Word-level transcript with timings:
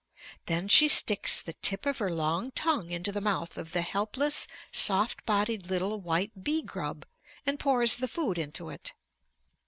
Then 0.47 0.67
she 0.67 0.87
sticks 0.87 1.39
the 1.39 1.53
tip 1.53 1.85
of 1.85 1.99
her 1.99 2.09
long 2.09 2.49
tongue 2.53 2.89
into 2.89 3.11
the 3.11 3.21
mouth 3.21 3.55
of 3.55 3.71
the 3.71 3.83
helpless, 3.83 4.47
soft 4.71 5.23
bodied 5.27 5.67
little 5.69 6.01
white 6.01 6.43
bee 6.43 6.63
grub 6.63 7.05
and 7.45 7.59
pours 7.59 7.97
the 7.97 8.07
food 8.07 8.39
into 8.39 8.69
it. 8.69 8.93